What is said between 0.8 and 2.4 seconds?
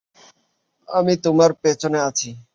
আমি তোমার পেছনে আছি!